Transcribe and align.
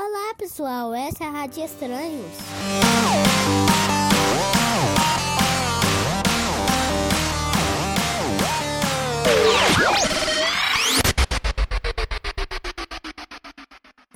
Olá 0.00 0.32
pessoal, 0.38 0.94
essa 0.94 1.24
é 1.24 1.26
a 1.26 1.30
Rádio 1.30 1.64
Estranhos. 1.64 2.24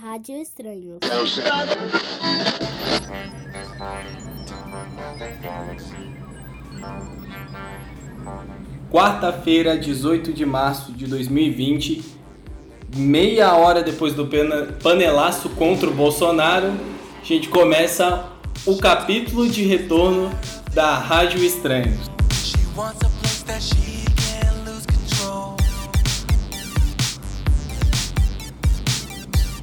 Rádio 0.00 0.40
Estranhos. 0.40 1.00
Quarta-feira, 8.88 9.76
18 9.76 10.32
de 10.32 10.46
março 10.46 10.92
de 10.92 11.08
2020, 11.08 12.21
meia 12.94 13.54
hora 13.54 13.82
depois 13.82 14.14
do 14.14 14.28
panelaço 14.82 15.48
contra 15.50 15.88
o 15.88 15.94
Bolsonaro, 15.94 16.72
a 17.20 17.24
gente 17.24 17.48
começa 17.48 18.26
o 18.66 18.76
capítulo 18.76 19.48
de 19.48 19.64
retorno 19.64 20.30
da 20.74 20.98
Rádio 20.98 21.40
control. 24.86 25.56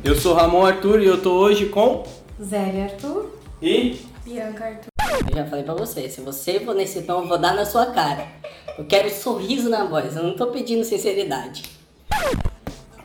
Eu 0.04 0.16
sou 0.16 0.34
Ramon 0.34 0.66
Arthur 0.66 1.02
e 1.02 1.06
eu 1.06 1.22
tô 1.22 1.34
hoje 1.34 1.68
com 1.68 2.04
Zé 2.42 2.84
Arthur. 2.84 3.38
e 3.62 4.00
Bianca 4.26 4.66
Arthur. 4.66 4.90
Eu 5.30 5.38
já 5.38 5.46
falei 5.46 5.64
pra 5.64 5.74
você, 5.76 6.10
se 6.10 6.22
você 6.22 6.60
for 6.62 6.74
nesse 6.74 7.04
tom, 7.04 7.22
eu 7.22 7.28
vou 7.28 7.38
dar 7.38 7.54
na 7.54 7.66
sua 7.66 7.88
cara. 7.88 8.28
Eu 8.78 8.86
quero 8.86 9.10
sorriso 9.10 9.70
na 9.70 9.86
voz, 9.86 10.16
eu 10.16 10.24
não 10.24 10.36
tô 10.36 10.48
pedindo 10.48 10.84
sinceridade. 10.84 11.79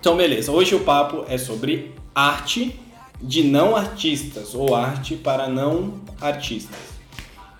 Então, 0.04 0.18
beleza. 0.18 0.52
Hoje 0.52 0.74
o 0.74 0.80
papo 0.80 1.24
é 1.30 1.38
sobre 1.38 1.94
arte 2.14 2.78
de 3.22 3.42
não 3.42 3.74
artistas 3.74 4.54
ou 4.54 4.74
arte 4.74 5.14
para 5.14 5.48
não 5.48 5.94
artistas, 6.20 6.76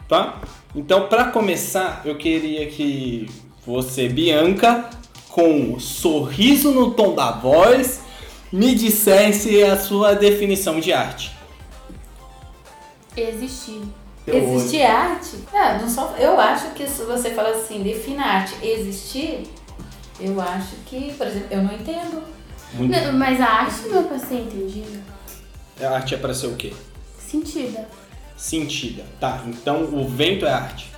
tá? 0.07 0.43
Então, 0.77 1.09
para 1.09 1.31
começar, 1.31 2.03
eu 2.05 2.19
queria 2.19 2.67
que 2.67 3.31
você, 3.67 4.11
Bianca, 4.11 4.91
com 5.31 5.73
o 5.73 5.81
sorriso 5.81 6.71
no 6.71 6.91
tom 6.91 7.15
da 7.15 7.31
voz, 7.31 8.03
me 8.53 8.75
dissesse 8.75 9.63
a 9.63 9.79
sua 9.79 10.13
definição 10.13 10.81
de 10.81 10.93
arte. 10.93 11.35
Existir. 13.17 13.81
Eu 14.27 14.37
existir 14.37 14.83
arte? 14.83 15.39
É, 15.51 15.79
não 15.79 15.89
só, 15.89 16.15
eu 16.19 16.39
acho 16.39 16.73
que 16.73 16.87
se 16.87 17.05
você 17.05 17.31
fala 17.31 17.57
assim, 17.57 17.83
defina 17.83 18.23
arte, 18.23 18.55
existir, 18.63 19.45
eu 20.21 20.41
acho 20.41 20.77
que, 20.87 21.13
por 21.15 21.27
exemplo, 21.27 21.49
eu 21.51 21.63
não 21.63 21.75
entendo. 21.75 22.23
Muito... 22.75 22.91
Não, 22.91 23.13
mas 23.13 23.41
a 23.41 23.47
arte 23.47 23.89
não 23.89 24.01
é 24.01 24.03
pra 24.03 24.19
ser 24.19 24.37
entendida. 24.37 25.01
A 25.81 25.89
arte 25.91 26.15
é 26.15 26.19
para 26.19 26.35
ser 26.35 26.47
o 26.47 26.57
quê? 26.57 26.73
Sentida. 27.19 27.89
Sentida. 28.37 29.05
Tá, 29.21 29.43
então 29.47 29.83
o 29.85 30.09
vento 30.09 30.47
é 30.47 30.53
arte. 30.53 30.93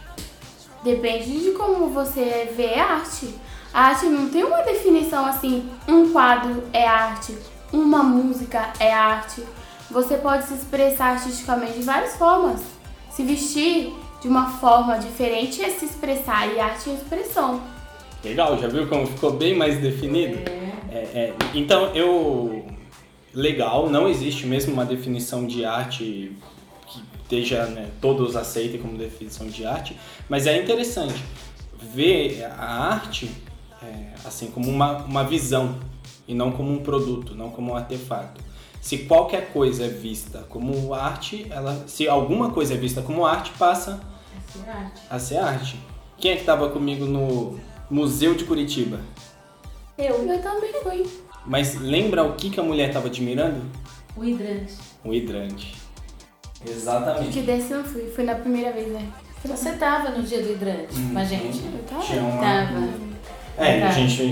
Depende 0.83 1.41
de 1.41 1.51
como 1.53 1.91
você 1.91 2.53
vê 2.57 2.75
a 2.75 2.95
arte. 2.95 3.35
A 3.73 3.89
arte 3.89 4.07
não 4.07 4.31
tem 4.31 4.45
uma 4.45 4.63
definição 4.63 5.27
assim, 5.27 5.69
um 5.89 6.13
quadro 6.13 6.63
é 6.73 6.87
arte, 6.87 7.37
uma 7.73 8.03
música 8.03 8.73
é 8.79 8.93
arte. 8.93 9.43
Você 9.91 10.17
pode 10.17 10.47
se 10.47 10.55
expressar 10.55 11.15
artisticamente 11.15 11.75
de 11.75 11.83
várias 11.83 12.17
formas. 12.17 12.63
Se 13.11 13.23
vestir 13.23 13.93
de 14.21 14.29
uma 14.29 14.53
forma 14.59 14.99
diferente 14.99 15.63
é 15.63 15.71
se 15.71 15.85
expressar, 15.85 16.47
e 16.49 16.59
arte 16.59 16.91
é 16.91 16.95
expressão. 16.95 17.61
Legal, 18.25 18.59
já 18.59 18.69
viu 18.69 18.87
como 18.87 19.07
ficou 19.07 19.33
bem 19.33 19.55
mais 19.55 19.79
definido? 19.81 20.39
É, 20.91 20.97
é, 20.97 21.35
então, 21.55 21.95
eu. 21.95 22.67
Legal, 23.33 23.91
não 23.91 24.09
existe 24.09 24.47
mesmo 24.47 24.73
uma 24.73 24.87
definição 24.87 25.47
de 25.47 25.63
arte 25.63 26.33
que 26.87 27.03
esteja, 27.23 27.67
né, 27.67 27.91
todos 28.01 28.35
aceitem 28.35 28.81
como 28.81 28.97
definição 28.97 29.47
de 29.47 29.67
arte, 29.67 29.95
mas 30.27 30.47
é 30.47 30.59
interessante 30.59 31.23
ver 31.93 32.45
a 32.45 32.93
arte 32.93 33.31
é, 33.83 34.15
assim 34.25 34.51
como 34.51 34.71
uma, 34.71 34.99
uma 35.05 35.25
visão 35.25 35.77
e 36.27 36.35
não 36.35 36.51
como 36.51 36.73
um 36.73 36.79
produto, 36.79 37.35
não 37.35 37.51
como 37.51 37.73
um 37.73 37.77
artefato. 37.77 38.41
Se 38.81 38.99
qualquer 38.99 39.53
coisa 39.53 39.85
é 39.85 39.89
vista 39.89 40.47
como 40.49 40.95
arte, 40.95 41.47
ela, 41.51 41.85
se 41.87 42.09
alguma 42.09 42.51
coisa 42.51 42.75
é 42.75 42.77
vista 42.77 43.03
como 43.03 43.27
arte, 43.27 43.51
passa 43.59 44.01
Essa 44.39 44.65
é 44.65 44.71
arte. 44.71 45.03
a 45.11 45.19
ser 45.19 45.37
arte. 45.39 45.77
Quem 46.19 46.31
é 46.31 46.35
que 46.35 46.41
estava 46.41 46.71
comigo 46.71 47.05
no 47.05 47.59
Museu 47.91 48.35
de 48.35 48.45
Curitiba? 48.45 49.01
Eu. 49.97 50.27
Eu 50.29 50.43
também 50.43 50.73
fui. 50.83 51.07
Mas 51.47 51.81
lembra 51.81 52.25
o 52.25 52.35
que, 52.35 52.51
que 52.51 52.59
a 52.61 52.63
mulher 52.63 52.89
estava 52.89 53.07
admirando? 53.07 53.63
O 54.17 54.25
hidrante. 54.25 54.75
O 55.05 55.15
hidrante. 55.15 55.75
Que 56.65 56.71
Exatamente. 56.71 57.41
desse 57.43 57.71
eu 57.73 57.85
fui, 57.85 58.11
foi 58.15 58.25
na 58.25 58.35
primeira 58.35 58.73
vez, 58.73 58.89
né? 58.89 59.07
Você 59.45 59.73
tava 59.73 60.11
no 60.11 60.23
dia 60.25 60.43
do 60.43 60.51
hidrante 60.53 60.95
com 61.13 61.19
a 61.19 61.25
gente? 61.25 61.59
Uhum. 61.59 61.73
Eu 61.79 61.85
tava. 61.85 62.03
Tinha 62.05 62.23
uma- 62.23 62.41
Tava. 62.43 62.89
É, 63.59 63.83
a 63.85 63.91
gente 63.93 64.23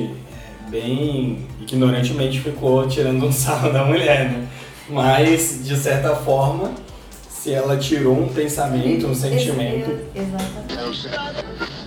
é, 0.67 0.71
bem 0.71 1.47
ignorantemente 1.61 2.41
ficou 2.41 2.87
tirando 2.89 3.25
um 3.25 3.31
sarro 3.33 3.73
da 3.73 3.85
mulher, 3.85 4.31
né? 4.31 4.49
Mas, 4.91 5.65
de 5.65 5.77
certa 5.77 6.15
forma, 6.17 6.73
se 7.31 7.53
ela 7.53 7.77
tirou 7.77 8.19
um 8.19 8.29
pensamento, 8.29 9.07
um 9.07 9.15
sentimento. 9.15 9.91
Exatamente. 10.15 11.84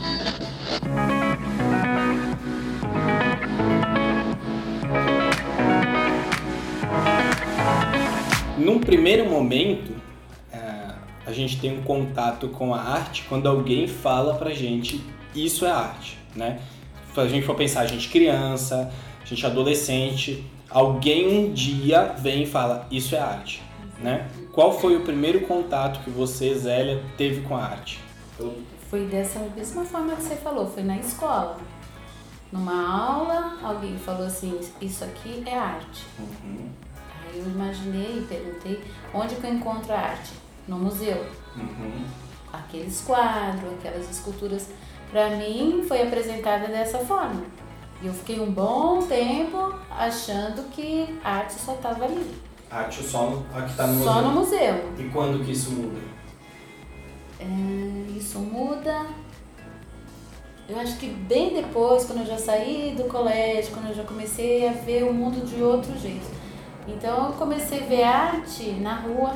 Num 8.57 8.79
primeiro 8.79 9.29
momento, 9.29 9.93
é, 10.51 10.93
a 11.25 11.31
gente 11.31 11.59
tem 11.59 11.77
um 11.77 11.83
contato 11.83 12.47
com 12.49 12.73
a 12.73 12.81
arte 12.81 13.23
quando 13.29 13.47
alguém 13.47 13.87
fala 13.87 14.33
pra 14.35 14.51
gente 14.51 15.03
isso 15.35 15.65
é 15.65 15.71
arte, 15.71 16.17
né? 16.35 16.59
Se 17.13 17.19
a 17.19 17.27
gente 17.27 17.45
for 17.45 17.55
pensar, 17.55 17.81
a 17.81 17.87
gente 17.87 18.09
criança, 18.09 18.91
a 19.21 19.25
gente 19.25 19.45
adolescente, 19.45 20.43
alguém 20.69 21.27
um 21.27 21.53
dia 21.53 22.15
vem 22.17 22.43
e 22.43 22.45
fala 22.45 22.87
isso 22.89 23.15
é 23.15 23.19
arte, 23.19 23.61
né? 23.99 24.27
Qual 24.51 24.79
foi 24.79 24.95
o 24.95 25.01
primeiro 25.01 25.41
contato 25.41 26.03
que 26.03 26.09
você, 26.09 26.53
Zélia, 26.55 27.03
teve 27.17 27.41
com 27.41 27.55
a 27.55 27.63
arte? 27.63 27.99
Foi 28.89 29.05
dessa 29.05 29.39
mesma 29.55 29.83
forma 29.85 30.15
que 30.15 30.23
você 30.23 30.35
falou, 30.35 30.67
foi 30.67 30.83
na 30.83 30.97
escola. 30.97 31.57
Numa 32.51 32.89
aula, 32.89 33.57
alguém 33.61 33.97
falou 33.97 34.25
assim, 34.25 34.57
isso 34.81 35.03
aqui 35.03 35.43
é 35.45 35.57
arte. 35.57 36.05
Uhum, 36.17 36.69
Aí 37.29 37.39
eu 37.39 37.45
imaginei 37.45 38.19
e 38.19 38.25
perguntei, 38.27 38.83
onde 39.13 39.35
que 39.35 39.45
eu 39.45 39.53
encontro 39.53 39.93
a 39.93 39.97
arte? 39.99 40.31
No 40.67 40.77
museu. 40.77 41.25
uhum. 41.55 42.05
Aqueles 42.51 43.01
quadros, 43.01 43.73
aquelas 43.73 44.09
esculturas, 44.09 44.69
pra 45.11 45.29
mim 45.31 45.83
foi 45.87 46.01
apresentada 46.01 46.67
dessa 46.67 46.99
forma. 46.99 47.43
E 48.01 48.07
eu 48.07 48.13
fiquei 48.13 48.39
um 48.39 48.51
bom 48.51 49.01
tempo 49.03 49.73
achando 49.89 50.69
que 50.69 51.19
a 51.23 51.37
arte 51.37 51.53
só 51.53 51.73
estava 51.73 52.05
ali. 52.05 52.31
A 52.69 52.79
arte 52.79 53.03
só 53.03 53.29
no, 53.29 53.45
a 53.55 53.61
que 53.63 53.75
tá 53.75 53.87
no 53.87 54.03
Só 54.03 54.15
museu. 54.15 54.23
no 54.23 54.31
museu. 54.39 54.93
E 54.99 55.03
quando 55.09 55.43
que 55.43 55.51
isso 55.51 55.71
muda? 55.71 55.99
É, 57.39 58.17
isso 58.17 58.39
muda. 58.39 59.05
Eu 60.69 60.77
acho 60.79 60.97
que 60.97 61.07
bem 61.07 61.53
depois, 61.53 62.05
quando 62.05 62.19
eu 62.19 62.25
já 62.25 62.37
saí 62.37 62.93
do 62.97 63.05
colégio, 63.05 63.71
quando 63.73 63.87
eu 63.89 63.95
já 63.95 64.03
comecei 64.03 64.67
a 64.67 64.73
ver 64.73 65.03
o 65.03 65.13
mundo 65.13 65.45
de 65.45 65.61
outro 65.61 65.97
jeito. 65.97 66.27
Então 66.87 67.27
eu 67.27 67.33
comecei 67.33 67.81
a 67.81 67.85
ver 67.85 68.03
arte 68.03 68.71
na 68.71 68.95
rua, 68.95 69.33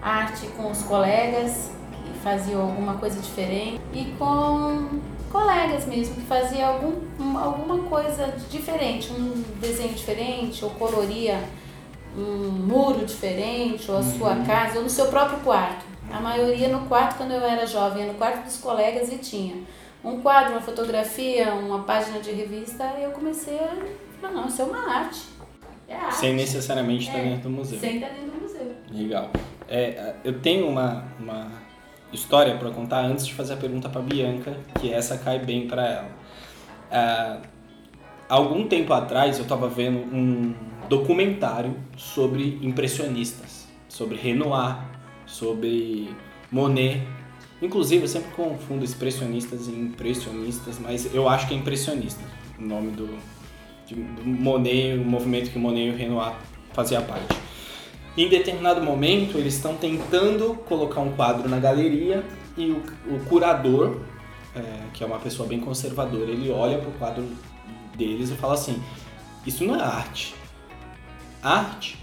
arte 0.00 0.46
com 0.56 0.70
os 0.70 0.82
colegas 0.82 1.70
que 2.04 2.18
faziam 2.20 2.62
alguma 2.62 2.94
coisa 2.94 3.20
diferente 3.20 3.80
e 3.92 4.04
com 4.18 5.00
colegas 5.30 5.84
mesmo 5.86 6.14
que 6.14 6.22
faziam 6.22 6.68
algum, 6.74 6.94
um- 7.20 7.36
alguma 7.38 7.78
coisa 7.88 8.32
diferente, 8.50 9.12
um 9.12 9.42
desenho 9.60 9.92
diferente 9.92 10.64
ou 10.64 10.70
coloria 10.70 11.42
um 12.16 12.50
muro 12.50 13.04
diferente 13.04 13.90
ou 13.90 13.98
a 13.98 14.02
sua 14.02 14.36
casa 14.46 14.78
ou 14.78 14.84
no 14.84 14.90
seu 14.90 15.06
próprio 15.06 15.40
quarto. 15.40 15.84
A 16.10 16.20
maioria 16.20 16.68
no 16.68 16.86
quarto 16.86 17.18
quando 17.18 17.32
eu 17.32 17.42
era 17.44 17.66
jovem, 17.66 18.06
no 18.06 18.14
quarto 18.14 18.44
dos 18.44 18.56
colegas 18.56 19.12
e 19.12 19.18
tinha 19.18 19.56
um 20.02 20.20
quadro, 20.22 20.52
uma 20.52 20.60
fotografia, 20.60 21.52
uma 21.52 21.80
página 21.80 22.20
de 22.20 22.30
revista, 22.30 22.84
e 22.98 23.02
eu 23.02 23.10
comecei 23.10 23.58
a 23.58 23.76
falar, 24.20 24.32
não, 24.32 24.46
isso 24.46 24.62
é 24.62 24.64
uma 24.64 24.90
arte. 24.94 25.20
É. 25.88 26.10
Sem 26.10 26.34
necessariamente 26.34 27.06
estar 27.06 27.18
É, 27.18 27.24
dentro 27.24 27.42
do 27.44 27.50
museu. 27.50 27.78
Sem 27.78 27.96
estar 27.96 28.08
dentro 28.08 28.30
do 28.30 28.42
museu. 28.42 28.74
Legal. 28.90 29.30
É, 29.68 30.14
eu 30.24 30.38
tenho 30.40 30.68
uma, 30.68 31.04
uma 31.18 31.50
história 32.12 32.56
para 32.56 32.70
contar 32.70 33.00
antes 33.04 33.26
de 33.26 33.34
fazer 33.34 33.54
a 33.54 33.56
pergunta 33.56 33.88
para 33.88 34.00
Bianca, 34.00 34.56
que 34.80 34.92
essa 34.92 35.16
cai 35.18 35.38
bem 35.38 35.66
para 35.66 35.86
ela. 35.86 36.10
Ah, 36.90 37.40
algum 38.28 38.66
tempo 38.66 38.92
atrás 38.92 39.36
eu 39.38 39.42
estava 39.42 39.68
vendo 39.68 39.98
um 40.14 40.54
documentário 40.88 41.76
sobre 41.96 42.58
impressionistas, 42.62 43.66
sobre 43.88 44.16
Renoir, 44.16 44.78
sobre 45.26 46.10
Monet. 46.50 47.02
Inclusive, 47.60 48.04
eu 48.04 48.08
sempre 48.08 48.30
confundo 48.32 48.84
expressionistas 48.84 49.66
e 49.66 49.72
impressionistas, 49.72 50.78
mas 50.78 51.12
eu 51.14 51.28
acho 51.28 51.48
que 51.48 51.54
é 51.54 51.56
impressionista 51.56 52.22
o 52.58 52.62
nome 52.62 52.92
do, 52.92 53.18
de- 53.88 53.96
Monet, 54.24 54.98
o 54.98 55.04
movimento 55.04 55.50
que 55.50 55.58
Monet 55.58 55.86
e 55.86 55.90
o 55.90 55.96
Renoir 55.96 56.34
fazia 56.72 57.00
parte. 57.00 57.36
Em 58.16 58.28
determinado 58.28 58.82
momento, 58.82 59.38
eles 59.38 59.54
estão 59.54 59.76
tentando 59.76 60.54
colocar 60.66 61.00
um 61.00 61.12
quadro 61.12 61.48
na 61.48 61.58
galeria 61.58 62.24
e 62.56 62.70
o, 62.70 62.82
o 63.14 63.20
curador, 63.28 64.00
é, 64.54 64.62
que 64.92 65.02
é 65.02 65.06
uma 65.06 65.18
pessoa 65.18 65.48
bem 65.48 65.60
conservadora, 65.60 66.30
ele 66.30 66.50
olha 66.50 66.78
para 66.78 66.88
o 66.88 66.92
quadro 66.92 67.28
deles 67.96 68.30
e 68.30 68.34
fala 68.34 68.54
assim: 68.54 68.82
Isso 69.46 69.64
não 69.64 69.76
é 69.76 69.82
arte. 69.82 70.34
Arte 71.42 71.96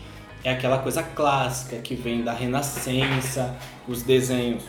é 0.43 0.51
aquela 0.51 0.77
coisa 0.77 1.03
clássica 1.03 1.77
que 1.77 1.95
vem 1.95 2.23
da 2.23 2.31
Renascença, 2.33 3.55
os 3.87 4.01
desenhos 4.01 4.63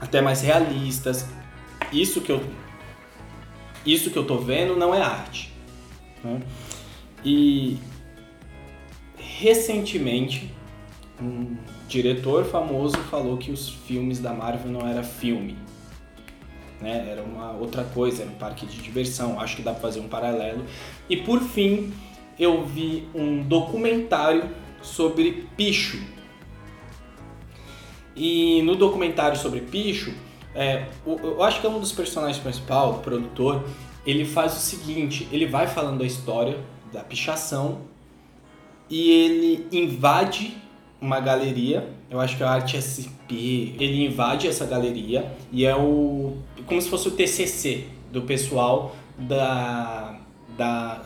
até 0.00 0.20
mais 0.20 0.40
realistas. 0.42 1.26
Isso 1.92 2.20
que 2.20 2.32
eu, 2.32 2.42
isso 3.84 4.10
que 4.10 4.16
eu 4.18 4.24
tô 4.26 4.38
vendo 4.38 4.74
não 4.76 4.92
é 4.92 5.00
arte. 5.00 5.54
Né? 6.26 6.42
E 7.24 7.78
recentemente 9.16 10.50
um 11.20 11.56
diretor 11.88 12.44
famoso 12.44 12.96
falou 13.10 13.36
que 13.36 13.50
os 13.50 13.68
filmes 13.68 14.18
da 14.18 14.32
Marvel 14.32 14.70
não 14.70 14.86
era 14.86 15.02
filme. 15.02 15.56
Né? 16.80 17.08
Era 17.10 17.22
uma 17.22 17.52
outra 17.52 17.84
coisa, 17.84 18.22
era 18.22 18.30
um 18.30 18.34
parque 18.34 18.66
de 18.66 18.78
diversão. 18.78 19.40
Acho 19.40 19.56
que 19.56 19.62
dá 19.62 19.72
pra 19.72 19.80
fazer 19.80 20.00
um 20.00 20.08
paralelo. 20.08 20.64
E 21.08 21.16
por 21.16 21.40
fim, 21.40 21.92
eu 22.38 22.64
vi 22.64 23.08
um 23.14 23.42
documentário 23.42 24.50
sobre 24.82 25.46
Picho. 25.56 26.02
E 28.14 28.62
no 28.62 28.76
documentário 28.76 29.38
sobre 29.38 29.60
Picho, 29.60 30.12
é, 30.54 30.86
eu 31.06 31.42
acho 31.42 31.60
que 31.60 31.66
é 31.66 31.70
um 31.70 31.78
dos 31.78 31.92
personagens 31.92 32.38
principais, 32.38 32.96
o 32.96 32.98
produtor, 32.98 33.64
ele 34.06 34.24
faz 34.24 34.56
o 34.56 34.60
seguinte, 34.60 35.26
ele 35.32 35.46
vai 35.46 35.66
falando 35.66 36.02
a 36.02 36.06
história 36.06 36.58
da 36.92 37.02
pichação 37.02 37.80
e 38.88 39.10
ele 39.10 39.66
invade 39.72 40.56
uma 41.00 41.20
galeria, 41.20 41.90
eu 42.08 42.20
acho 42.20 42.36
que 42.36 42.42
é 42.42 42.46
a 42.46 42.50
Arte 42.50 42.80
SP, 42.80 43.74
ele 43.80 44.04
invade 44.04 44.46
essa 44.46 44.64
galeria 44.64 45.30
e 45.50 45.64
é 45.64 45.74
o 45.74 46.36
como 46.66 46.80
se 46.80 46.88
fosse 46.88 47.08
o 47.08 47.10
TCC 47.10 47.84
do 48.12 48.22
pessoal 48.22 48.94
da, 49.18 50.18
da 50.56 51.04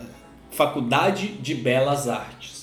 Faculdade 0.50 1.28
de 1.28 1.54
Belas 1.54 2.08
Artes. 2.08 2.59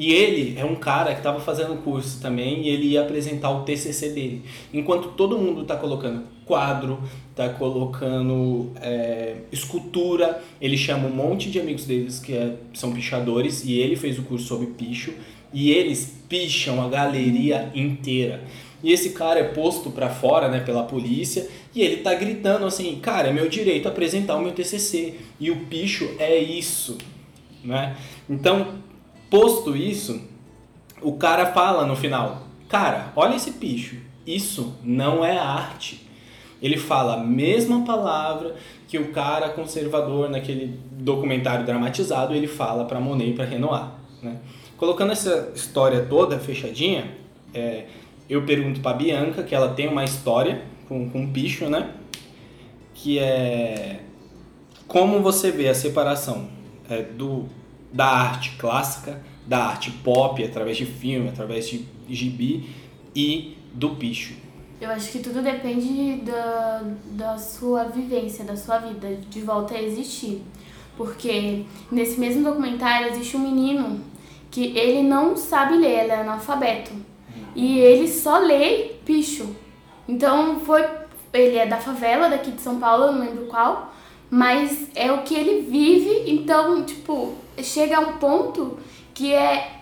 E 0.00 0.14
ele 0.14 0.58
é 0.58 0.64
um 0.64 0.76
cara 0.76 1.12
que 1.12 1.18
estava 1.18 1.38
fazendo 1.40 1.76
curso 1.82 2.22
também 2.22 2.62
e 2.62 2.70
ele 2.70 2.86
ia 2.86 3.02
apresentar 3.02 3.50
o 3.50 3.64
TCC 3.64 4.08
dele. 4.08 4.42
Enquanto 4.72 5.08
todo 5.08 5.36
mundo 5.36 5.60
está 5.60 5.76
colocando 5.76 6.22
quadro, 6.46 6.98
está 7.30 7.50
colocando 7.50 8.70
é, 8.80 9.36
escultura, 9.52 10.42
ele 10.58 10.78
chama 10.78 11.06
um 11.06 11.14
monte 11.14 11.50
de 11.50 11.60
amigos 11.60 11.84
deles 11.84 12.18
que 12.18 12.32
é- 12.32 12.54
são 12.72 12.92
pichadores 12.92 13.62
e 13.62 13.78
ele 13.78 13.94
fez 13.94 14.18
o 14.18 14.22
curso 14.22 14.46
sobre 14.46 14.68
picho 14.68 15.12
e 15.52 15.70
eles 15.70 16.16
picham 16.30 16.82
a 16.82 16.88
galeria 16.88 17.70
inteira. 17.74 18.42
E 18.82 18.92
esse 18.92 19.10
cara 19.10 19.38
é 19.38 19.44
posto 19.44 19.90
pra 19.90 20.08
fora, 20.08 20.48
né, 20.48 20.60
pela 20.60 20.82
polícia, 20.84 21.46
e 21.74 21.82
ele 21.82 21.98
tá 21.98 22.14
gritando 22.14 22.64
assim: 22.64 22.98
"Cara, 23.02 23.28
é 23.28 23.32
meu 23.34 23.50
direito 23.50 23.86
apresentar 23.86 24.36
o 24.36 24.40
meu 24.42 24.52
TCC". 24.52 25.16
E 25.38 25.50
o 25.50 25.56
picho 25.66 26.08
é 26.18 26.38
isso, 26.38 26.96
né? 27.62 27.94
Então, 28.30 28.88
posto 29.30 29.76
isso, 29.76 30.20
o 31.00 31.12
cara 31.12 31.52
fala 31.52 31.86
no 31.86 31.96
final: 31.96 32.42
"Cara, 32.68 33.12
olha 33.14 33.36
esse 33.36 33.52
picho. 33.52 33.96
Isso 34.26 34.74
não 34.82 35.24
é 35.24 35.38
arte". 35.38 36.06
Ele 36.62 36.76
fala 36.76 37.14
a 37.14 37.24
mesma 37.24 37.84
palavra 37.84 38.54
que 38.86 38.98
o 38.98 39.12
cara 39.12 39.48
conservador 39.48 40.28
naquele 40.28 40.78
documentário 40.92 41.64
dramatizado, 41.64 42.34
ele 42.34 42.46
fala 42.46 42.84
para 42.84 43.00
Monet 43.00 43.30
e 43.30 43.34
para 43.34 43.44
Renoir, 43.44 43.86
né? 44.22 44.36
Colocando 44.76 45.12
essa 45.12 45.52
história 45.54 46.04
toda 46.08 46.38
fechadinha, 46.38 47.14
é, 47.54 47.84
eu 48.28 48.42
pergunto 48.42 48.80
para 48.80 48.96
Bianca, 48.96 49.42
que 49.42 49.54
ela 49.54 49.70
tem 49.70 49.88
uma 49.88 50.04
história 50.04 50.62
com, 50.88 51.08
com 51.08 51.30
picho, 51.32 51.68
né? 51.68 51.90
Que 52.92 53.18
é 53.18 54.00
como 54.86 55.20
você 55.20 55.52
vê 55.52 55.68
a 55.68 55.74
separação 55.74 56.48
é, 56.88 57.02
do, 57.02 57.46
da 57.92 58.06
arte 58.06 58.56
clássica, 58.58 59.20
da 59.46 59.64
arte 59.66 59.90
pop, 59.90 60.42
através 60.42 60.76
de 60.76 60.86
filme, 60.86 61.28
através 61.28 61.68
de 61.68 61.84
gibi, 62.08 62.70
e 63.14 63.56
do 63.72 63.90
picho. 63.90 64.34
Eu 64.80 64.90
acho 64.90 65.10
que 65.12 65.18
tudo 65.18 65.42
depende 65.42 66.22
da, 66.22 66.82
da 67.10 67.38
sua 67.38 67.84
vivência, 67.84 68.44
da 68.44 68.56
sua 68.56 68.78
vida, 68.78 69.18
de 69.28 69.40
volta 69.42 69.74
a 69.74 69.82
existir. 69.82 70.42
Porque 70.96 71.64
nesse 71.90 72.18
mesmo 72.18 72.44
documentário 72.44 73.08
existe 73.08 73.36
um 73.36 73.40
menino 73.40 74.00
que 74.50 74.76
ele 74.76 75.02
não 75.02 75.36
sabe 75.36 75.76
ler, 75.76 76.04
ele 76.04 76.12
é 76.12 76.20
analfabeto. 76.20 76.92
E 77.54 77.78
ele 77.78 78.08
só 78.08 78.38
lê 78.38 78.92
picho. 79.04 79.54
Então 80.08 80.60
foi. 80.60 80.84
Ele 81.32 81.56
é 81.56 81.66
da 81.66 81.76
favela 81.76 82.28
daqui 82.28 82.50
de 82.50 82.60
São 82.60 82.80
Paulo, 82.80 83.04
eu 83.04 83.12
não 83.12 83.20
lembro 83.20 83.46
qual. 83.46 83.94
Mas 84.28 84.88
é 84.94 85.12
o 85.12 85.22
que 85.22 85.34
ele 85.34 85.62
vive, 85.62 86.30
então, 86.30 86.84
tipo, 86.84 87.34
chega 87.62 87.96
a 87.96 88.00
um 88.00 88.12
ponto 88.18 88.78
que 89.14 89.32
é 89.32 89.76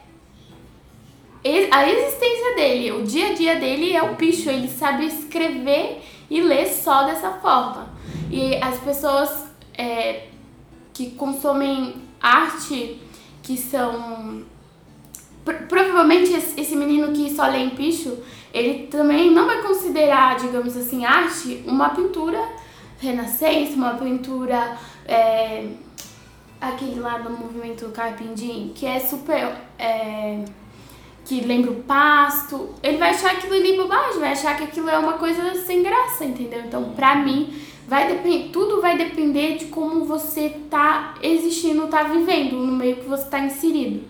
a 1.70 1.88
existência 1.88 2.54
dele, 2.56 2.92
o 2.92 3.02
dia 3.04 3.28
a 3.28 3.34
dia 3.34 3.56
dele 3.56 3.94
é 3.94 4.02
o 4.02 4.16
picho, 4.16 4.50
ele 4.50 4.68
sabe 4.68 5.06
escrever 5.06 6.02
e 6.28 6.40
ler 6.42 6.66
só 6.68 7.04
dessa 7.04 7.30
forma. 7.34 7.88
E 8.30 8.56
as 8.56 8.78
pessoas 8.80 9.46
é, 9.76 10.26
que 10.92 11.10
consomem 11.12 11.94
arte, 12.20 13.00
que 13.42 13.56
são. 13.56 14.42
Pro- 15.44 15.66
provavelmente 15.68 16.32
esse 16.34 16.76
menino 16.76 17.12
que 17.12 17.34
só 17.34 17.46
lê 17.46 17.58
em 17.60 17.70
picho, 17.70 18.18
ele 18.52 18.88
também 18.88 19.30
não 19.30 19.46
vai 19.46 19.62
considerar, 19.62 20.36
digamos 20.36 20.76
assim, 20.76 21.06
arte 21.06 21.62
uma 21.66 21.90
pintura 21.90 22.46
renascença, 22.98 23.74
uma 23.74 23.94
pintura. 23.94 24.76
é, 25.06 25.66
aquele 26.60 27.00
lá 27.00 27.18
do 27.18 27.30
movimento 27.30 27.88
Carpindim, 27.90 28.72
que 28.74 28.86
é 28.86 28.98
super. 29.00 29.56
é, 29.78 30.44
que 31.28 31.42
lembra 31.42 31.70
o 31.72 31.82
pasto, 31.82 32.70
ele 32.82 32.96
vai 32.96 33.10
achar 33.10 33.32
aquilo 33.32 33.52
ali 33.52 33.76
bobagem, 33.76 34.18
vai 34.18 34.32
achar 34.32 34.56
que 34.56 34.64
aquilo 34.64 34.88
é 34.88 34.96
uma 34.96 35.12
coisa 35.12 35.54
sem 35.56 35.82
graça, 35.82 36.24
entendeu? 36.24 36.60
Então, 36.60 36.92
pra 36.96 37.16
mim, 37.16 37.52
vai 37.86 38.18
tudo 38.50 38.80
vai 38.80 38.96
depender 38.96 39.58
de 39.58 39.66
como 39.66 40.06
você 40.06 40.48
tá 40.70 41.16
existindo, 41.22 41.86
tá 41.88 42.04
vivendo 42.04 42.56
no 42.56 42.72
meio 42.72 42.96
que 42.96 43.06
você 43.06 43.28
tá 43.28 43.40
inserido. 43.40 44.04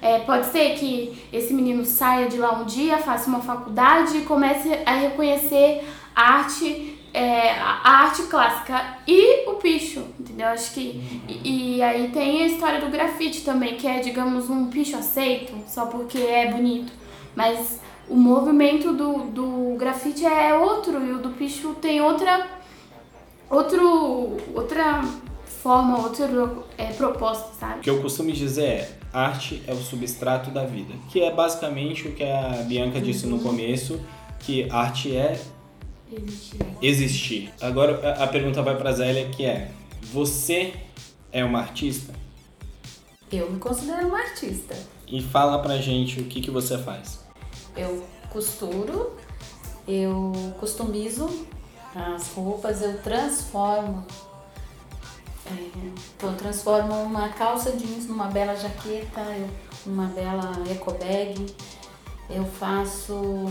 É, 0.00 0.20
pode 0.20 0.46
ser 0.46 0.74
que 0.76 1.22
esse 1.30 1.52
menino 1.52 1.84
saia 1.84 2.26
de 2.26 2.38
lá 2.38 2.58
um 2.58 2.64
dia, 2.64 2.96
faça 2.96 3.28
uma 3.28 3.40
faculdade 3.40 4.16
e 4.16 4.22
comece 4.22 4.70
a 4.86 4.94
reconhecer 4.94 5.86
arte, 6.16 6.98
é, 7.12 7.50
a 7.50 8.04
arte 8.04 8.22
clássica 8.22 8.98
e 9.06 9.41
picho, 9.62 10.04
entendeu? 10.18 10.48
Acho 10.48 10.74
que. 10.74 11.00
E, 11.28 11.76
e 11.76 11.82
aí 11.82 12.10
tem 12.10 12.42
a 12.42 12.46
história 12.46 12.80
do 12.80 12.90
grafite 12.90 13.42
também, 13.42 13.76
que 13.76 13.86
é, 13.86 14.00
digamos, 14.00 14.50
um 14.50 14.66
picho 14.66 14.96
aceito, 14.96 15.54
só 15.66 15.86
porque 15.86 16.18
é 16.18 16.50
bonito. 16.50 16.92
Mas 17.34 17.80
o 18.08 18.16
movimento 18.16 18.92
do, 18.92 19.18
do 19.30 19.76
grafite 19.78 20.26
é 20.26 20.52
outro 20.54 21.02
e 21.02 21.12
o 21.12 21.18
do 21.18 21.30
picho 21.30 21.74
tem 21.80 22.02
outra. 22.02 22.60
Outro, 23.48 24.38
outra 24.54 25.02
forma, 25.44 25.98
outra 25.98 26.26
é, 26.76 26.86
proposta, 26.86 27.50
sabe? 27.58 27.80
O 27.80 27.82
que 27.82 27.90
eu 27.90 28.02
costumo 28.02 28.32
dizer 28.32 28.64
é, 28.64 28.90
arte 29.12 29.62
é 29.66 29.72
o 29.72 29.76
substrato 29.76 30.50
da 30.50 30.64
vida, 30.64 30.94
que 31.10 31.22
é 31.22 31.30
basicamente 31.30 32.08
o 32.08 32.12
que 32.12 32.24
a 32.24 32.64
Bianca 32.66 33.00
disse 33.00 33.26
no 33.26 33.38
começo, 33.40 34.00
que 34.40 34.66
arte 34.70 35.14
é 35.14 35.38
Existir. 36.14 36.58
existir. 36.82 37.54
Agora 37.60 37.98
a- 38.20 38.24
a 38.24 38.26
pergunta 38.28 38.62
vai 38.62 38.76
pra 38.76 38.92
Zélia, 38.92 39.28
que 39.30 39.44
é, 39.44 39.70
você 40.12 40.74
é 41.32 41.44
uma 41.44 41.60
artista? 41.60 42.12
Eu 43.30 43.50
me 43.50 43.58
considero 43.58 44.08
uma 44.08 44.18
artista. 44.18 44.76
E 45.08 45.22
fala 45.22 45.58
pra 45.60 45.78
gente 45.78 46.20
o 46.20 46.24
que, 46.24 46.40
que 46.40 46.50
você 46.50 46.76
faz. 46.78 47.20
Eu 47.76 48.04
costuro, 48.30 49.12
eu 49.88 50.32
customizo 50.60 51.46
as 51.94 52.28
roupas, 52.28 52.82
eu 52.82 52.98
transformo. 53.02 54.06
É, 55.46 55.52
então, 56.16 56.30
eu 56.30 56.36
transformo 56.36 56.92
uma 57.02 57.28
calça 57.30 57.72
jeans 57.72 58.06
numa 58.06 58.26
bela 58.28 58.54
jaqueta, 58.54 59.20
eu, 59.20 59.48
uma 59.86 60.06
bela 60.06 60.52
eco 60.70 60.92
bag. 60.92 61.46
Eu 62.30 62.44
faço 62.44 63.46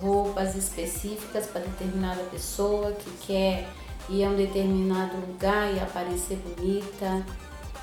roupas 0.00 0.54
específicas 0.54 1.46
para 1.46 1.62
determinada 1.62 2.22
pessoa 2.24 2.92
que 2.92 3.10
quer 3.26 3.68
ir 4.08 4.24
a 4.24 4.28
um 4.28 4.36
determinado 4.36 5.16
lugar 5.16 5.74
e 5.74 5.80
aparecer 5.80 6.36
bonita. 6.38 7.24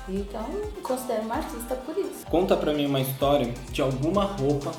Então, 0.08 0.46
eu 0.52 0.82
considero 0.82 1.22
uma 1.22 1.36
artista 1.36 1.74
por 1.76 1.96
isso. 1.96 2.26
Conta 2.30 2.56
pra 2.56 2.72
mim 2.72 2.86
uma 2.86 3.00
história 3.00 3.52
de 3.70 3.80
alguma 3.80 4.24
roupa 4.24 4.72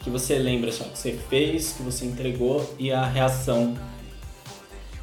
que 0.00 0.10
você 0.10 0.38
lembra 0.38 0.70
só 0.72 0.84
que 0.84 0.98
você 0.98 1.12
fez, 1.12 1.72
que 1.72 1.82
você 1.82 2.04
entregou 2.04 2.74
e 2.78 2.92
a 2.92 3.04
reação 3.04 3.76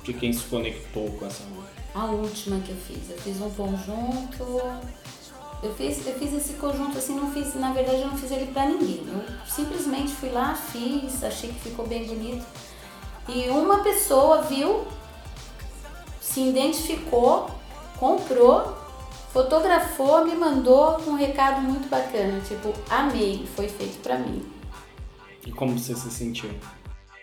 de 0.03 0.13
quem 0.13 0.31
se 0.31 0.43
conectou 0.45 1.09
com 1.11 1.25
essa 1.25 1.43
roupa. 1.43 1.69
A 1.95 2.05
última 2.05 2.59
que 2.59 2.71
eu 2.71 2.77
fiz, 2.77 3.09
eu 3.09 3.17
fiz 3.17 3.39
um 3.39 3.49
conjunto 3.49 4.61
Eu 5.63 5.73
fiz, 5.75 6.05
eu 6.05 6.13
fiz 6.15 6.33
esse 6.33 6.55
conjunto 6.55 6.97
assim, 6.97 7.15
não 7.15 7.31
fiz, 7.31 7.55
na 7.55 7.71
verdade 7.71 8.01
eu 8.01 8.07
não 8.07 8.17
fiz 8.17 8.29
ele 8.31 8.51
pra 8.51 8.65
ninguém. 8.65 9.01
Eu 9.07 9.23
simplesmente 9.49 10.11
fui 10.11 10.29
lá, 10.29 10.53
fiz, 10.53 11.23
achei 11.23 11.51
que 11.51 11.69
ficou 11.69 11.87
bem 11.87 12.05
bonito. 12.05 12.45
E 13.29 13.49
uma 13.49 13.81
pessoa 13.81 14.41
viu, 14.41 14.85
se 16.19 16.41
identificou, 16.41 17.49
comprou, 17.97 18.77
fotografou, 19.31 20.25
me 20.25 20.35
mandou 20.35 20.99
um 21.07 21.15
recado 21.15 21.61
muito 21.61 21.87
bacana, 21.87 22.41
tipo, 22.41 22.73
amei, 22.89 23.47
foi 23.55 23.69
feito 23.69 24.01
pra 24.03 24.17
mim. 24.17 24.45
E 25.47 25.51
como 25.53 25.79
você 25.79 25.95
se 25.95 26.11
sentiu? 26.11 26.49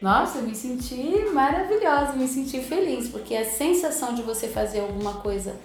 Nossa, 0.01 0.39
eu 0.39 0.45
me 0.45 0.55
senti 0.55 1.27
maravilhosa, 1.31 2.15
me 2.15 2.27
senti 2.27 2.63
feliz, 2.63 3.11
porque 3.11 3.35
a 3.35 3.45
sensação 3.45 4.15
de 4.15 4.23
você 4.23 4.49
fazer 4.49 4.81
alguma 4.81 5.15
coisa 5.21 5.61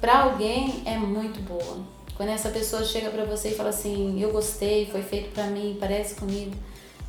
pra 0.00 0.24
alguém 0.24 0.82
é 0.84 0.98
muito 0.98 1.40
boa. 1.42 1.97
Quando 2.18 2.30
essa 2.30 2.48
pessoa 2.48 2.84
chega 2.84 3.10
pra 3.10 3.24
você 3.24 3.50
e 3.50 3.54
fala 3.54 3.68
assim, 3.68 4.20
eu 4.20 4.32
gostei, 4.32 4.86
foi 4.86 5.02
feito 5.02 5.32
pra 5.32 5.44
mim, 5.44 5.76
parece 5.78 6.16
comigo. 6.16 6.50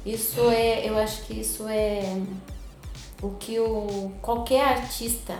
Isso 0.06 0.40
é, 0.52 0.88
eu 0.88 0.96
acho 1.00 1.24
que 1.24 1.34
isso 1.34 1.68
é 1.68 2.16
o 3.20 3.32
que 3.32 3.60
o, 3.60 4.12
qualquer 4.22 4.64
artista 4.64 5.36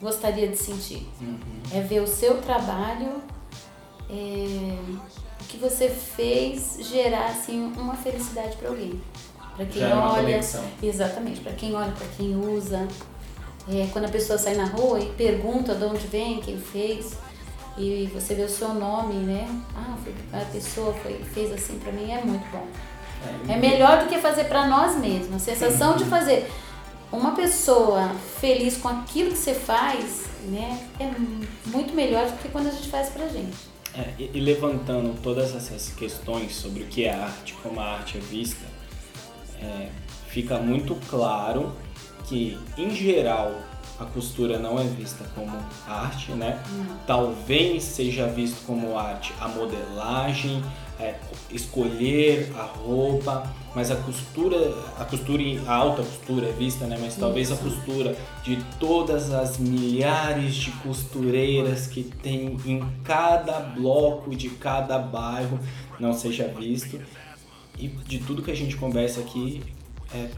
gostaria 0.00 0.46
de 0.46 0.56
sentir. 0.56 1.04
É 1.74 1.80
ver 1.80 2.00
o 2.00 2.06
seu 2.06 2.40
trabalho, 2.40 3.20
é, 4.08 4.78
o 5.40 5.44
que 5.48 5.56
você 5.56 5.88
fez 5.88 6.78
gerar 6.80 7.30
assim 7.30 7.72
uma 7.76 7.96
felicidade 7.96 8.56
pra 8.58 8.68
alguém. 8.68 9.00
Pra 9.56 9.66
quem 9.66 9.82
Já 9.82 10.08
olha, 10.08 10.22
conexão. 10.22 10.64
Exatamente, 10.80 11.40
para 11.40 11.52
quem 11.54 11.74
olha, 11.74 11.90
para 11.90 12.06
quem 12.16 12.36
usa. 12.36 12.86
É, 13.68 13.88
quando 13.92 14.04
a 14.04 14.08
pessoa 14.08 14.38
sai 14.38 14.54
na 14.54 14.66
rua 14.66 15.00
e 15.00 15.06
pergunta 15.14 15.74
de 15.74 15.84
onde 15.84 16.06
vem, 16.06 16.40
quem 16.40 16.58
fez, 16.58 17.16
e 17.80 18.10
você 18.12 18.34
vê 18.34 18.42
o 18.42 18.48
seu 18.48 18.74
nome, 18.74 19.14
né? 19.14 19.48
Ah, 19.74 19.96
a 20.32 20.44
pessoa 20.46 20.92
foi, 20.94 21.14
fez 21.32 21.52
assim 21.52 21.78
para 21.78 21.92
mim, 21.92 22.10
é 22.10 22.22
muito 22.22 22.44
bom. 22.50 22.66
É 23.48 23.56
melhor 23.56 24.02
do 24.02 24.08
que 24.08 24.18
fazer 24.18 24.44
para 24.44 24.66
nós 24.66 24.96
mesmos. 24.98 25.36
A 25.36 25.38
sensação 25.38 25.96
de 25.96 26.04
fazer 26.04 26.50
uma 27.12 27.32
pessoa 27.34 28.08
feliz 28.40 28.76
com 28.76 28.88
aquilo 28.88 29.30
que 29.30 29.38
você 29.38 29.54
faz, 29.54 30.26
né? 30.44 30.88
É 30.98 31.10
muito 31.68 31.94
melhor 31.94 32.26
do 32.26 32.38
que 32.38 32.48
quando 32.48 32.68
a 32.68 32.70
gente 32.70 32.88
faz 32.88 33.08
pra 33.08 33.28
gente. 33.28 33.56
É, 33.94 34.14
e, 34.18 34.30
e 34.34 34.40
levantando 34.40 35.20
todas 35.20 35.54
essas 35.54 35.88
questões 35.90 36.54
sobre 36.54 36.84
o 36.84 36.86
que 36.86 37.04
é 37.04 37.12
arte, 37.12 37.54
como 37.62 37.80
a 37.80 37.96
arte 37.96 38.18
é 38.18 38.20
vista, 38.20 38.64
é, 39.60 39.88
fica 40.28 40.58
muito 40.58 40.94
claro 41.08 41.72
que, 42.24 42.58
em 42.78 42.94
geral, 42.94 43.52
a 44.00 44.06
costura 44.06 44.58
não 44.58 44.80
é 44.80 44.84
vista 44.84 45.24
como 45.34 45.52
arte, 45.86 46.32
né? 46.32 46.62
Talvez 47.06 47.82
seja 47.82 48.26
visto 48.26 48.64
como 48.66 48.98
arte 48.98 49.34
a 49.38 49.46
modelagem, 49.46 50.62
é, 50.98 51.14
escolher 51.50 52.50
a 52.56 52.62
roupa, 52.62 53.46
mas 53.74 53.90
a 53.90 53.96
costura, 53.96 54.74
a 54.98 55.04
costura, 55.04 55.42
a 55.66 55.74
alta 55.74 56.02
costura 56.02 56.48
é 56.48 56.52
vista, 56.52 56.86
né? 56.86 56.98
Mas 56.98 57.16
talvez 57.16 57.52
a 57.52 57.56
costura 57.56 58.16
de 58.42 58.56
todas 58.78 59.30
as 59.32 59.58
milhares 59.58 60.54
de 60.54 60.70
costureiras 60.72 61.86
que 61.86 62.02
tem 62.02 62.56
em 62.64 62.82
cada 63.04 63.60
bloco 63.60 64.34
de 64.34 64.48
cada 64.48 64.98
bairro 64.98 65.60
não 65.98 66.14
seja 66.14 66.48
visto. 66.48 66.98
E 67.78 67.88
de 67.88 68.18
tudo 68.18 68.42
que 68.42 68.50
a 68.50 68.56
gente 68.56 68.76
conversa 68.76 69.20
aqui, 69.20 69.62
é 70.14 70.28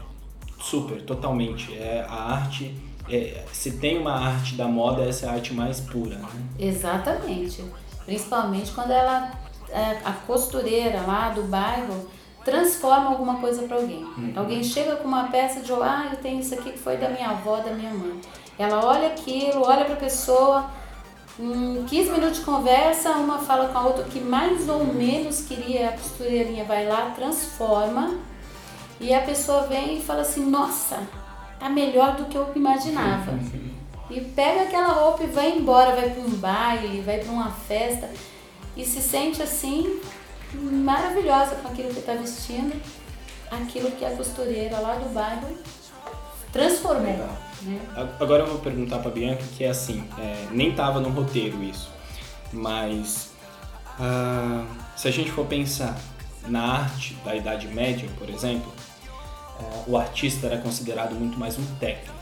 super, 0.61 1.01
totalmente. 1.01 1.73
É 1.73 2.05
a 2.07 2.33
arte, 2.33 2.73
é, 3.09 3.43
se 3.51 3.71
tem 3.71 3.97
uma 3.99 4.13
arte 4.13 4.55
da 4.55 4.67
moda, 4.67 5.03
essa 5.03 5.25
é 5.25 5.29
a 5.29 5.33
arte 5.33 5.53
mais 5.53 5.79
pura, 5.79 6.15
né? 6.15 6.29
Exatamente. 6.59 7.63
Principalmente 8.05 8.71
quando 8.71 8.91
ela, 8.91 9.31
é, 9.69 9.97
a 10.03 10.11
costureira 10.11 11.01
lá 11.01 11.29
do 11.29 11.43
bairro 11.43 12.07
transforma 12.43 13.09
alguma 13.09 13.39
coisa 13.39 13.63
para 13.63 13.77
alguém. 13.77 14.05
Alguém 14.35 14.63
chega 14.63 14.97
com 14.97 15.07
uma 15.07 15.27
peça 15.29 15.61
de, 15.61 15.71
ah, 15.71 16.09
eu 16.11 16.17
tenho 16.17 16.39
isso 16.41 16.53
aqui 16.53 16.71
que 16.71 16.79
foi 16.79 16.97
da 16.97 17.09
minha 17.09 17.29
avó, 17.29 17.57
da 17.57 17.71
minha 17.71 17.93
mãe. 17.93 18.19
Ela 18.59 18.85
olha 18.85 19.07
aquilo, 19.07 19.65
olha 19.65 19.85
para 19.85 19.93
a 19.93 19.97
pessoa, 19.97 20.69
em 21.39 21.83
15 21.85 22.11
minutos 22.11 22.39
de 22.39 22.45
conversa, 22.45 23.11
uma 23.11 23.39
fala 23.39 23.69
com 23.69 23.77
a 23.77 23.85
outra 23.85 24.03
que 24.03 24.19
mais 24.19 24.67
ou 24.69 24.85
menos 24.85 25.41
queria, 25.41 25.89
a 25.89 25.91
costureirinha 25.93 26.65
vai 26.65 26.85
lá, 26.85 27.11
transforma, 27.15 28.19
e 28.99 29.13
a 29.13 29.21
pessoa 29.21 29.63
vem 29.63 29.97
e 29.97 30.01
fala 30.01 30.21
assim, 30.21 30.45
nossa, 30.45 30.99
tá 31.63 31.69
melhor 31.69 32.17
do 32.17 32.25
que 32.25 32.35
eu 32.35 32.51
imaginava. 32.55 33.39
E 34.09 34.19
pega 34.19 34.63
aquela 34.63 34.89
roupa 34.89 35.23
e 35.23 35.27
vai 35.27 35.57
embora, 35.57 35.95
vai 35.95 36.09
para 36.09 36.21
um 36.21 36.35
baile, 36.35 37.01
vai 37.01 37.19
para 37.19 37.31
uma 37.31 37.51
festa 37.51 38.09
e 38.75 38.85
se 38.85 39.01
sente 39.01 39.41
assim 39.41 40.01
maravilhosa 40.53 41.55
com 41.55 41.69
aquilo 41.69 41.89
que 41.89 41.99
está 41.99 42.13
vestindo, 42.13 42.79
aquilo 43.49 43.89
que 43.91 44.03
a 44.03 44.11
costureira 44.11 44.77
lá 44.79 44.95
do 44.95 45.09
bairro 45.13 45.57
transformou. 46.51 47.29
Né? 47.61 47.79
Agora 48.19 48.43
eu 48.43 48.47
vou 48.47 48.59
perguntar 48.59 48.99
pra 48.99 49.09
Bianca 49.09 49.43
que 49.57 49.63
é 49.63 49.69
assim, 49.69 50.03
é, 50.19 50.47
nem 50.51 50.75
tava 50.75 50.99
no 50.99 51.09
roteiro 51.09 51.63
isso, 51.63 51.89
mas 52.51 53.31
ah, 53.99 54.65
se 54.97 55.07
a 55.07 55.11
gente 55.11 55.31
for 55.31 55.45
pensar 55.45 55.97
na 56.45 56.61
arte 56.61 57.15
da 57.23 57.33
Idade 57.33 57.67
Média, 57.69 58.07
por 58.19 58.29
exemplo, 58.29 58.71
o 59.87 59.97
artista 59.97 60.47
era 60.47 60.57
considerado 60.57 61.13
muito 61.15 61.37
mais 61.37 61.57
um 61.57 61.65
técnico. 61.79 62.13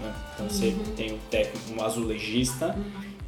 né? 0.00 0.14
Então 0.34 0.48
você 0.48 0.74
tem 0.96 1.12
o 1.12 1.18
técnico, 1.30 1.72
um 1.72 1.84
azulejista, 1.84 2.76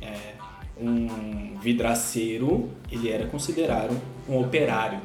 é, 0.01 0.35
um 0.81 1.59
vidraceiro, 1.61 2.71
ele 2.91 3.11
era 3.11 3.27
considerado 3.27 3.97
um 4.29 4.39
operário. 4.39 5.01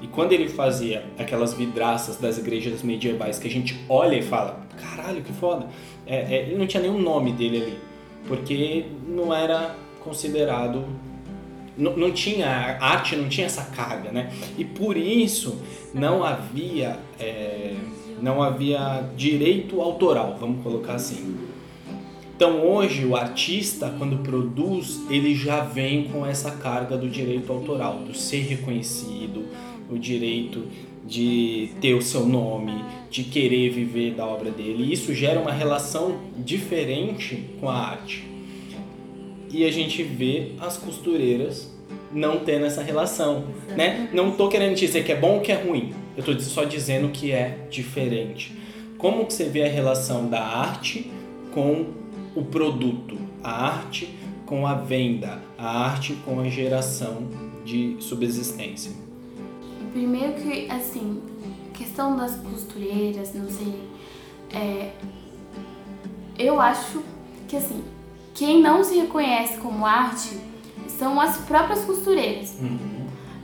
E 0.00 0.06
quando 0.08 0.32
ele 0.32 0.48
fazia 0.48 1.04
aquelas 1.18 1.54
vidraças 1.54 2.16
das 2.16 2.36
igrejas 2.36 2.82
medievais 2.82 3.38
que 3.38 3.48
a 3.48 3.50
gente 3.50 3.82
olha 3.88 4.16
e 4.16 4.22
fala, 4.22 4.60
caralho, 4.76 5.22
que 5.22 5.32
foda, 5.32 5.66
é, 6.06 6.16
é, 6.16 6.42
ele 6.42 6.56
não 6.56 6.66
tinha 6.66 6.82
nenhum 6.82 7.00
nome 7.00 7.32
dele 7.32 7.62
ali, 7.62 7.78
porque 8.26 8.86
não 9.06 9.32
era 9.32 9.74
considerado. 10.00 10.84
Não, 11.76 11.96
não 11.96 12.12
tinha, 12.12 12.46
a 12.46 12.92
arte 12.92 13.16
não 13.16 13.28
tinha 13.28 13.46
essa 13.46 13.64
carga, 13.64 14.12
né? 14.12 14.32
E 14.56 14.64
por 14.64 14.96
isso 14.96 15.60
não 15.92 16.24
havia, 16.24 16.98
é, 17.18 17.74
não 18.20 18.42
havia 18.42 19.08
direito 19.16 19.80
autoral, 19.80 20.36
vamos 20.38 20.62
colocar 20.62 20.94
assim. 20.94 21.36
Então 22.36 22.66
hoje 22.66 23.04
o 23.04 23.16
artista, 23.16 23.94
quando 23.96 24.22
produz, 24.22 25.00
ele 25.08 25.34
já 25.34 25.60
vem 25.60 26.04
com 26.04 26.26
essa 26.26 26.50
carga 26.50 26.96
do 26.96 27.08
direito 27.08 27.52
autoral, 27.52 27.98
do 27.98 28.14
ser 28.14 28.40
reconhecido, 28.40 29.44
o 29.88 29.98
direito 29.98 30.64
de 31.06 31.70
ter 31.80 31.94
o 31.94 32.02
seu 32.02 32.26
nome, 32.26 32.82
de 33.10 33.24
querer 33.24 33.70
viver 33.70 34.14
da 34.14 34.26
obra 34.26 34.50
dele. 34.50 34.92
Isso 34.92 35.14
gera 35.14 35.38
uma 35.38 35.52
relação 35.52 36.18
diferente 36.36 37.44
com 37.60 37.68
a 37.68 37.74
arte. 37.74 38.33
E 39.54 39.64
a 39.64 39.70
gente 39.70 40.02
vê 40.02 40.50
as 40.58 40.76
costureiras 40.76 41.70
não 42.10 42.40
tendo 42.40 42.66
essa 42.66 42.82
relação, 42.82 43.44
né? 43.76 44.10
Não 44.12 44.32
tô 44.32 44.48
querendo 44.48 44.74
dizer 44.74 45.04
que 45.04 45.12
é 45.12 45.14
bom 45.14 45.36
ou 45.36 45.40
que 45.42 45.52
é 45.52 45.54
ruim. 45.54 45.94
Eu 46.16 46.24
tô 46.24 46.36
só 46.40 46.64
dizendo 46.64 47.10
que 47.10 47.30
é 47.30 47.68
diferente. 47.70 48.52
Como 48.98 49.24
que 49.24 49.32
você 49.32 49.44
vê 49.44 49.62
a 49.62 49.68
relação 49.68 50.28
da 50.28 50.42
arte 50.42 51.08
com 51.52 51.86
o 52.34 52.42
produto, 52.42 53.16
a 53.44 53.66
arte 53.66 54.12
com 54.44 54.66
a 54.66 54.74
venda, 54.74 55.40
a 55.56 55.84
arte 55.84 56.14
com 56.24 56.40
a 56.40 56.48
geração 56.48 57.28
de 57.64 57.94
subsistência? 58.00 58.90
Primeiro 59.92 60.32
que, 60.32 60.68
assim, 60.68 61.22
questão 61.72 62.16
das 62.16 62.34
costureiras, 62.34 63.32
não 63.32 63.48
sei. 63.48 63.74
é, 64.52 64.90
eu 66.36 66.60
acho 66.60 67.04
que, 67.46 67.56
assim, 67.56 67.84
quem 68.34 68.60
não 68.60 68.82
se 68.84 68.98
reconhece 68.98 69.58
como 69.58 69.86
arte 69.86 70.38
são 70.88 71.20
as 71.20 71.36
próprias 71.38 71.84
costureiras. 71.84 72.56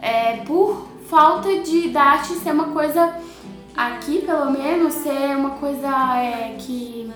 É, 0.01 0.37
por 0.47 0.87
falta 1.09 1.61
de 1.61 1.89
da 1.89 2.03
arte 2.03 2.35
ser 2.35 2.53
uma 2.53 2.65
coisa, 2.69 3.15
aqui 3.77 4.23
pelo 4.23 4.51
menos, 4.51 4.95
ser 4.95 5.37
uma 5.37 5.51
coisa 5.51 5.89
é, 6.17 6.57
que 6.59 7.11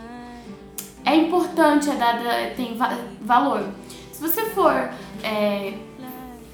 é 1.04 1.16
importante, 1.16 1.90
é 1.90 1.94
dada, 1.94 2.52
tem 2.56 2.76
va- 2.76 2.96
valor. 3.20 3.64
Se 4.12 4.20
você 4.22 4.42
for 4.46 4.90
é, 5.22 5.74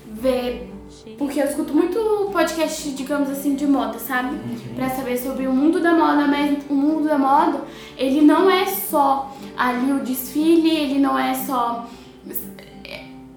ver 0.07 0.69
porque 1.17 1.41
eu 1.41 1.47
escuto 1.47 1.73
muito 1.75 1.99
podcast, 2.33 2.91
digamos 2.93 3.31
assim, 3.31 3.55
de 3.55 3.67
moda, 3.67 3.99
sabe? 3.99 4.37
Pra 4.75 4.89
saber 4.91 5.17
sobre 5.19 5.47
o 5.47 5.53
mundo 5.53 5.81
da 5.81 5.93
moda, 5.95 6.27
mas 6.27 6.59
o 6.69 6.75
mundo 6.75 7.09
da 7.09 7.17
moda, 7.19 7.63
ele 7.97 8.21
não 8.23 8.51
é 8.51 8.67
só 8.67 9.35
ali 9.57 9.93
o 9.93 10.01
desfile, 10.01 10.71
ele 10.71 10.99
não 10.99 11.19
é 11.19 11.35
só 11.35 11.87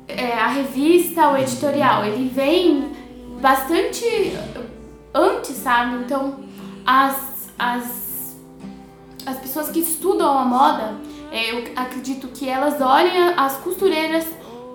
é, 0.08 0.34
a 0.34 0.48
revista, 0.48 1.30
o 1.30 1.38
editorial, 1.38 2.06
ele 2.06 2.30
vem 2.30 2.92
bastante 3.42 4.06
antes, 5.14 5.56
sabe? 5.58 6.04
Então, 6.04 6.40
as, 6.86 7.52
as, 7.58 8.38
as 9.26 9.38
pessoas 9.38 9.70
que 9.70 9.80
estudam 9.80 10.38
a 10.38 10.46
moda, 10.46 10.96
é, 11.32 11.52
eu 11.52 11.74
acredito 11.76 12.28
que 12.28 12.48
elas 12.48 12.80
olhem 12.80 13.34
as 13.36 13.58
costureiras 13.58 14.26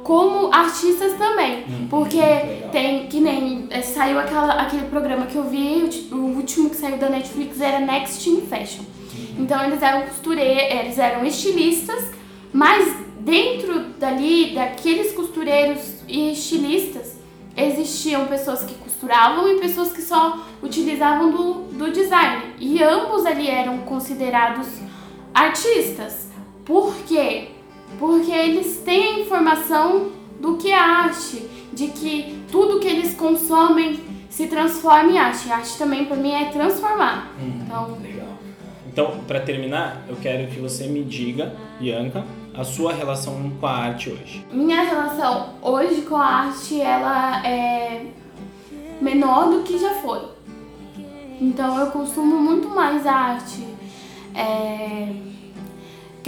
como 0.03 0.53
artistas 0.53 1.15
também. 1.15 1.65
Porque 1.91 2.17
legal. 2.17 2.71
tem 2.71 3.07
que 3.07 3.21
nem 3.21 3.67
é, 3.71 3.83
saiu 3.83 4.19
aquela, 4.19 4.55
aquele 4.55 4.87
programa 4.87 5.27
que 5.27 5.37
eu 5.37 5.45
vi, 5.45 6.07
o 6.13 6.17
o 6.17 6.37
último 6.37 6.71
que 6.71 6.77
saiu 6.77 6.99
da 6.99 7.09
Netflix 7.09 7.61
era 7.61 7.81
Next 7.81 8.29
in 8.29 8.43
Fashion. 8.43 8.85
Então 9.39 9.63
eles 9.65 9.83
eram 9.83 10.03
costureiros, 10.03 10.81
eles 10.81 10.99
eram 10.99 11.25
estilistas, 11.25 12.11
mas 12.53 12.93
dentro 13.21 13.81
dali, 13.99 14.55
daqueles 14.55 15.13
costureiros 15.13 16.03
e 16.07 16.33
estilistas, 16.33 17.17
existiam 17.57 18.27
pessoas 18.27 18.63
que 18.63 18.75
costuravam 18.75 19.49
e 19.49 19.61
pessoas 19.61 19.93
que 19.93 20.03
só 20.03 20.39
utilizavam 20.63 21.31
do, 21.31 21.55
do 21.73 21.93
design. 21.93 22.55
E 22.59 22.83
ambos 22.83 23.27
ali 23.27 23.49
eram 23.49 23.79
considerados 23.79 24.69
artistas. 25.35 26.29
Por 26.65 26.95
quê? 27.07 27.49
Porque 27.99 28.31
eles 28.31 28.79
têm 28.85 29.17
a 29.17 29.21
informação 29.21 30.13
do 30.41 30.57
que 30.57 30.71
é 30.71 30.79
arte, 30.79 31.49
de 31.73 31.89
que 31.89 32.43
tudo 32.51 32.81
que 32.81 32.87
eles 32.87 33.15
consomem 33.15 34.01
se 34.29 34.47
transforma 34.47 35.11
em 35.11 35.19
arte. 35.19 35.51
Arte 35.51 35.77
também 35.79 36.05
para 36.05 36.17
mim 36.17 36.33
é 36.33 36.47
transformar. 36.47 37.33
Então, 37.41 37.99
Legal. 38.03 38.29
Então, 38.87 39.21
para 39.27 39.41
terminar, 39.41 40.03
eu 40.09 40.17
quero 40.17 40.49
que 40.49 40.59
você 40.59 40.87
me 40.87 41.05
diga, 41.05 41.55
Bianca, 41.79 42.25
a 42.55 42.65
sua 42.65 42.93
relação 42.93 43.53
com 43.61 43.67
a 43.67 43.71
arte 43.71 44.11
hoje. 44.11 44.45
minha 44.53 44.83
relação 44.83 45.51
hoje 45.63 46.03
com 46.03 46.17
a 46.17 46.25
arte 46.25 46.81
ela 46.81 47.47
é 47.47 48.07
menor 49.01 49.51
do 49.51 49.63
que 49.63 49.79
já 49.79 49.95
foi. 49.95 50.23
Então 51.41 51.79
eu 51.79 51.93
consumo 51.93 52.37
muito 52.37 52.69
mais 52.69 53.07
arte. 53.07 53.65
É, 54.35 55.13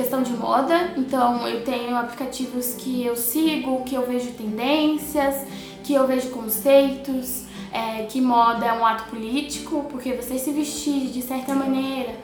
questão 0.00 0.22
de 0.22 0.32
moda, 0.32 0.94
então 0.96 1.46
eu 1.46 1.62
tenho 1.62 1.94
aplicativos 1.94 2.74
que 2.74 3.04
eu 3.04 3.14
sigo, 3.14 3.84
que 3.84 3.94
eu 3.94 4.06
vejo 4.06 4.32
tendências, 4.32 5.46
que 5.84 5.92
eu 5.92 6.06
vejo 6.06 6.30
conceitos, 6.30 7.44
é, 7.70 8.04
que 8.04 8.18
moda 8.18 8.64
é 8.64 8.72
um 8.72 8.84
ato 8.84 9.10
político, 9.10 9.84
porque 9.90 10.14
você 10.14 10.38
se 10.38 10.52
vestir 10.52 11.08
de 11.08 11.20
certa 11.20 11.54
maneira. 11.54 12.14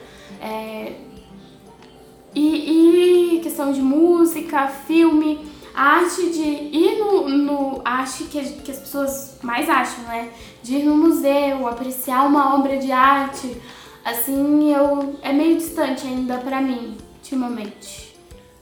é, 0.41 0.95
e, 2.35 3.37
e 3.37 3.41
questão 3.41 3.73
de 3.73 3.81
música, 3.81 4.69
filme, 4.69 5.39
arte 5.75 6.31
de 6.31 6.43
ir 6.43 6.99
no. 6.99 7.29
no 7.29 7.81
arte 7.83 8.25
que, 8.25 8.43
que 8.63 8.71
as 8.71 8.79
pessoas 8.79 9.39
mais 9.43 9.71
acham, 9.71 10.05
né? 10.05 10.31
De 10.63 10.77
ir 10.77 10.85
no 10.85 10.97
museu, 10.97 11.67
apreciar 11.67 12.27
uma 12.27 12.55
obra 12.55 12.77
de 12.77 12.93
arte, 12.93 13.57
assim, 14.05 14.71
eu 14.71 15.19
é 15.23 15.33
meio 15.33 15.57
distante 15.57 16.07
ainda 16.07 16.37
pra 16.39 16.61
mim, 16.61 16.97
ultimamente. 17.27 18.15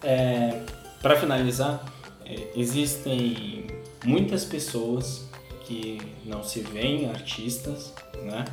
É, 0.02 0.62
para 1.02 1.16
finalizar, 1.16 1.84
é, 2.24 2.48
existem 2.56 3.66
muitas 4.04 4.44
pessoas 4.44 5.28
que 5.66 6.00
não 6.24 6.42
se 6.42 6.60
veem 6.60 7.08
artistas, 7.08 7.92
né? 8.22 8.44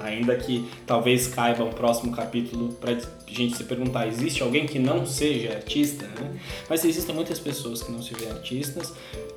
Ainda 0.00 0.36
que 0.36 0.68
talvez 0.86 1.26
caiba 1.26 1.64
um 1.64 1.72
próximo 1.72 2.14
capítulo 2.14 2.72
para 2.74 2.96
gente 3.26 3.56
se 3.56 3.64
perguntar, 3.64 4.06
existe 4.06 4.42
alguém 4.42 4.64
que 4.64 4.78
não 4.78 5.04
seja 5.04 5.54
artista, 5.54 6.06
né? 6.06 6.38
Mas 6.68 6.84
existem 6.84 7.14
muitas 7.14 7.40
pessoas 7.40 7.82
que 7.82 7.90
não 7.90 8.00
se 8.00 8.14
veem 8.14 8.30
artistas 8.30 8.92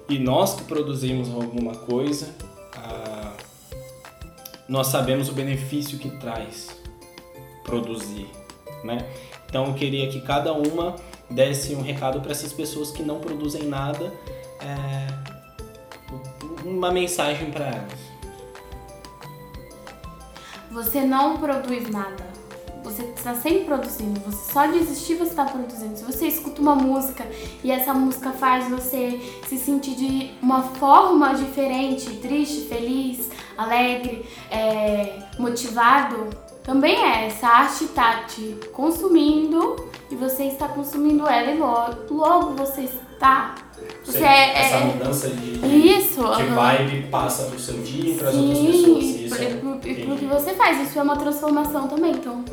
e 0.08 0.20
nós 0.20 0.54
que 0.54 0.64
produzimos 0.64 1.30
alguma 1.30 1.74
coisa, 1.74 2.30
ah, 2.76 3.34
nós 4.70 4.88
sabemos 4.88 5.30
o 5.30 5.34
benefício 5.34 5.98
que 5.98 6.10
traz 6.20 6.70
produzir, 7.64 8.28
né? 8.84 9.08
Então 9.52 9.66
eu 9.66 9.74
queria 9.74 10.08
que 10.10 10.22
cada 10.22 10.54
uma 10.54 10.96
desse 11.30 11.76
um 11.76 11.82
recado 11.82 12.22
para 12.22 12.32
essas 12.32 12.54
pessoas 12.54 12.90
que 12.90 13.04
não 13.04 13.20
produzem 13.20 13.64
nada, 13.64 14.14
é, 14.62 15.08
uma 16.64 16.90
mensagem 16.90 17.52
para 17.52 17.66
elas. 17.66 18.00
Você 20.72 21.02
não 21.02 21.38
produz 21.38 21.90
nada. 21.90 22.32
Você 22.82 23.04
está 23.04 23.36
sempre 23.36 23.66
produzindo. 23.66 24.22
Você 24.22 24.54
só 24.54 24.68
de 24.68 24.78
existir 24.78 25.16
você 25.16 25.32
está 25.32 25.44
produzindo. 25.44 25.98
Se 25.98 26.06
você 26.06 26.28
escuta 26.28 26.62
uma 26.62 26.74
música 26.74 27.28
e 27.62 27.72
essa 27.72 27.94
música 27.94 28.32
faz 28.32 28.70
você 28.70 29.20
se 29.50 29.58
sentir 29.58 29.96
de 29.96 30.32
uma 30.42 30.64
forma 30.64 31.34
diferente, 31.34 32.10
triste, 32.22 32.70
feliz, 32.70 33.30
alegre, 33.58 34.26
é, 34.50 35.20
motivado, 35.38 36.30
também 36.64 36.96
é. 37.04 37.26
Essa 37.28 37.48
arte 37.48 37.86
está 37.86 38.24
te 38.24 38.56
consumindo 38.74 39.76
e 40.10 40.16
você 40.16 40.44
está 40.46 40.68
consumindo 40.68 41.28
ela 41.28 41.52
e 41.52 41.58
logo, 41.58 42.14
logo 42.14 42.52
você 42.56 42.82
está. 42.82 43.56
Você 44.06 44.24
é, 44.24 44.60
essa 44.60 44.76
é- 44.76 44.86
mudança 44.86 45.30
de, 45.30 45.52
Isso, 45.98 46.22
de 46.36 46.44
vibe 46.44 47.08
passa 47.10 47.46
do 47.50 47.60
seu 47.60 47.78
dia 47.80 48.16
para 48.16 48.30
as 48.30 48.36
outras 48.36 48.60
pessoas. 48.60 49.04
Isso 49.04 49.36
e 49.42 49.46
é, 49.46 49.92
e 49.92 50.06
pro 50.06 50.16
que 50.18 50.26
você 50.26 50.54
faz, 50.54 50.88
isso 50.88 51.00
é 51.00 51.02
uma 51.02 51.18
transformação 51.18 51.88
também, 51.88 52.12
então. 52.12 52.44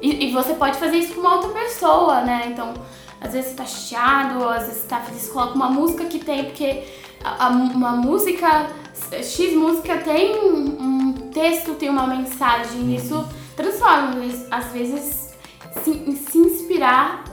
E, 0.00 0.26
e 0.28 0.32
você 0.32 0.54
pode 0.54 0.76
fazer 0.78 0.98
isso 0.98 1.14
com 1.14 1.20
uma 1.20 1.36
outra 1.36 1.50
pessoa, 1.50 2.20
né? 2.20 2.48
Então, 2.52 2.74
às 3.20 3.32
vezes 3.32 3.50
você 3.50 3.56
tá 3.56 3.64
chateado, 3.66 4.48
às 4.48 4.64
vezes 4.66 4.82
você 4.82 4.88
tá 4.88 5.00
feliz, 5.00 5.28
coloca 5.28 5.54
uma 5.54 5.70
música 5.70 6.04
que 6.04 6.18
tem, 6.18 6.44
porque 6.44 6.84
a- 7.24 7.46
a- 7.46 7.50
uma 7.50 7.92
música, 7.92 8.66
X 9.22 9.54
música 9.54 9.98
tem 9.98 10.36
um, 10.38 10.82
um 10.82 11.12
texto, 11.30 11.74
tem 11.74 11.88
uma 11.88 12.06
mensagem, 12.06 12.80
e 12.90 12.96
isso 12.96 13.26
transforma. 13.56 14.14
Às 14.50 14.66
vezes, 14.72 15.34
se, 15.82 16.16
se 16.16 16.38
inspirar 16.38 17.24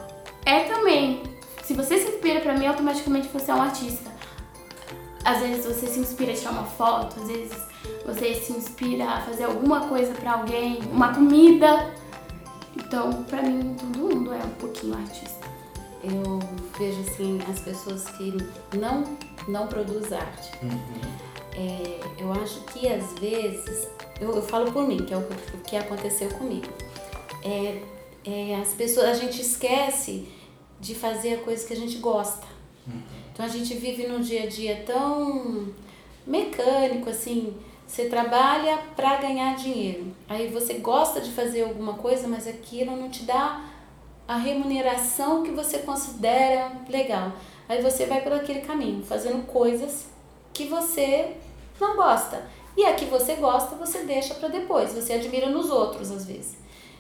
é 0.46 0.62
também. 0.62 1.24
Se 1.64 1.74
você 1.74 1.98
se 2.00 2.10
inspira 2.10 2.42
pra 2.42 2.58
mim, 2.58 2.66
automaticamente 2.66 3.28
você 3.30 3.52
é 3.52 3.54
um 3.54 3.62
artista. 3.62 4.12
Às 5.24 5.40
vezes 5.40 5.66
você 5.66 5.88
se 5.88 6.00
inspira 6.00 6.32
a 6.32 6.36
tirar 6.36 6.52
uma 6.52 6.64
foto, 6.64 7.20
às 7.22 7.28
vezes 7.28 7.54
você 8.06 8.34
se 8.36 8.52
inspira 8.52 9.06
a 9.06 9.22
fazer 9.22 9.44
alguma 9.44 9.88
coisa 9.88 10.14
pra 10.14 10.34
alguém, 10.34 10.80
uma 10.92 11.14
comida. 11.14 11.94
Então, 12.76 13.24
pra 13.24 13.42
mim, 13.42 13.76
todo 13.76 14.00
mundo 14.00 14.34
é 14.34 14.44
um 14.44 14.56
pouquinho 14.60 14.96
artista. 14.96 15.48
Eu 16.04 16.40
vejo 16.80 17.00
assim 17.02 17.40
as 17.50 17.60
pessoas 17.60 18.06
que 18.12 18.36
não 18.76 19.04
não 19.48 19.68
produzem 19.68 20.18
arte. 20.18 20.52
É, 21.56 22.00
eu 22.22 22.32
acho 22.34 22.62
que 22.66 22.88
às 22.88 23.14
vezes, 23.20 23.88
eu, 24.20 24.34
eu 24.36 24.42
falo 24.42 24.72
por 24.72 24.88
mim, 24.88 24.98
que 25.06 25.14
é 25.14 25.18
o, 25.18 25.24
que- 25.24 25.58
o 25.58 25.60
que 25.62 25.76
aconteceu 25.76 26.30
comigo. 26.30 26.68
É, 27.44 27.82
é, 28.26 28.56
as 28.56 28.70
pessoas, 28.70 29.08
a 29.08 29.14
gente 29.14 29.42
esquece 29.42 30.28
de 30.80 30.96
fazer 30.96 31.36
a 31.36 31.38
coisa 31.40 31.66
que 31.66 31.74
a 31.74 31.78
gente 31.78 31.98
gosta. 31.98 32.48
Então 33.34 33.46
a 33.46 33.50
gente 33.50 33.74
vive 33.76 34.08
num 34.08 34.22
dia 34.22 34.44
a 34.44 34.48
dia 34.48 34.84
tão 34.86 35.68
mecânico 36.26 37.10
assim. 37.10 37.54
Você 37.88 38.06
trabalha 38.06 38.78
para 38.96 39.18
ganhar 39.18 39.56
dinheiro. 39.56 40.08
Aí 40.30 40.48
você 40.48 40.76
gosta 40.76 41.20
de 41.20 41.30
fazer 41.32 41.64
alguma 41.64 41.94
coisa, 41.96 42.28
mas 42.28 42.48
aquilo 42.48 42.96
não 42.96 43.10
te 43.10 43.24
dá 43.24 43.66
a 44.28 44.38
remuneração 44.38 45.44
que 45.44 45.52
você 45.52 45.80
considera 45.80 46.72
legal. 46.90 47.34
Aí 47.68 47.82
você 47.82 48.06
vai 48.06 48.22
por 48.22 48.32
aquele 48.34 48.62
caminho, 48.62 49.04
fazendo 49.04 49.46
coisas 49.46 50.06
que 50.54 50.66
você 50.66 51.38
não 51.80 51.96
gosta. 51.96 52.44
E 52.76 52.86
a 52.86 52.94
que 52.94 53.06
você 53.06 53.36
gosta, 53.36 53.76
você 53.76 54.04
deixa 54.04 54.34
para 54.36 54.50
depois. 54.50 54.94
Você 54.94 55.14
admira 55.14 55.50
nos 55.50 55.70
outros, 55.70 56.12
às 56.12 56.26
vezes. 56.26 56.58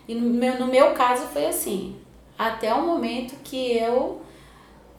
E 0.08 0.14
no 0.14 0.30
meu, 0.30 0.60
no 0.60 0.68
meu 0.68 0.92
caso 0.94 1.28
foi 1.28 1.46
assim. 1.46 1.96
Até 2.38 2.74
o 2.74 2.86
momento 2.86 3.36
que 3.44 3.78
eu 3.78 4.22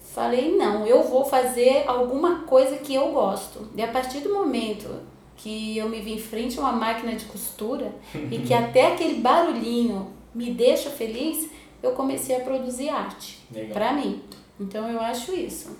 falei, 0.01 0.57
não, 0.57 0.87
eu 0.87 1.03
vou 1.03 1.25
fazer 1.25 1.85
alguma 1.87 2.41
coisa 2.41 2.77
que 2.77 2.95
eu 2.95 3.13
gosto. 3.13 3.69
E 3.75 3.83
a 3.83 3.89
partir 3.89 4.21
do 4.21 4.33
momento 4.33 4.89
que 5.37 5.77
eu 5.77 5.89
me 5.89 6.01
vi 6.01 6.15
em 6.15 6.19
frente 6.19 6.59
a 6.59 6.63
uma 6.63 6.73
máquina 6.73 7.15
de 7.15 7.25
costura 7.25 7.93
e 8.31 8.39
que 8.39 8.53
até 8.55 8.93
aquele 8.93 9.21
barulhinho 9.21 10.13
me 10.35 10.53
deixa 10.53 10.89
feliz, 10.89 11.51
eu 11.83 11.93
comecei 11.93 12.37
a 12.37 12.41
produzir 12.41 12.89
arte 12.89 13.41
pra 13.73 13.93
mim. 13.93 14.23
Então 14.61 14.89
eu 14.89 15.01
acho 15.01 15.35
isso. 15.35 15.77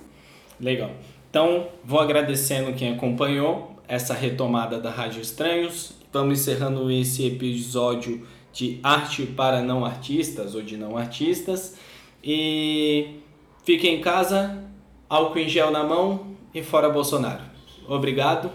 Legal. 0.59 0.91
Então, 1.33 1.65
vou 1.83 1.99
agradecendo 1.99 2.73
quem 2.73 2.93
acompanhou 2.93 3.75
essa 3.87 4.13
retomada 4.13 4.79
da 4.79 4.91
Rádio 4.91 5.19
Estranhos. 5.19 5.95
Vamos 6.11 6.39
encerrando 6.39 6.91
esse 6.91 7.25
episódio 7.25 8.27
de 8.53 8.79
arte 8.83 9.25
para 9.25 9.63
não 9.63 9.83
artistas 9.83 10.53
ou 10.53 10.61
de 10.61 10.77
não 10.77 10.95
artistas. 10.95 11.75
E 12.23 13.19
fiquem 13.63 13.95
em 13.95 14.01
casa, 14.01 14.63
álcool 15.09 15.39
em 15.39 15.49
gel 15.49 15.71
na 15.71 15.83
mão 15.83 16.35
e 16.53 16.61
fora 16.61 16.87
Bolsonaro. 16.87 17.41
Obrigado 17.87 18.51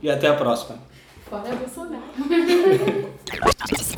e 0.00 0.08
até 0.08 0.28
a 0.28 0.34
próxima. 0.34 0.78
Fora 1.28 1.54
Bolsonaro. 1.54 2.02